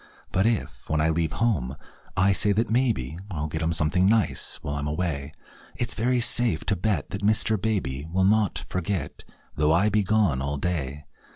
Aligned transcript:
But 0.31 0.47
if, 0.47 0.89
when 0.89 0.99
I 0.99 1.09
leave 1.09 1.33
home, 1.33 1.75
I 2.17 2.31
say 2.31 2.53
that 2.53 2.71
maybe 2.71 3.19
I'll 3.29 3.45
get 3.45 3.61
him 3.61 3.71
something 3.71 4.09
nice 4.09 4.57
while 4.63 4.73
I'm 4.77 4.87
away, 4.87 5.31
It's 5.75 5.93
very 5.93 6.19
safe 6.19 6.65
to 6.65 6.75
bet 6.75 7.11
that 7.11 7.21
Mr. 7.21 7.55
Baby 7.61 8.07
Will 8.11 8.23
not 8.25 8.65
forget, 8.67 9.23
though 9.55 9.71
I 9.71 9.89
be 9.89 10.01
gone 10.01 10.41
all 10.41 10.57
day. 10.57 11.05